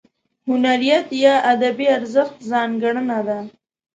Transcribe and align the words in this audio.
هنریت 0.49 1.07
یا 1.25 1.35
ادبي 1.53 1.87
ارزښت 1.97 2.35
ځانګړنه 2.51 3.19
ده. 3.27 3.39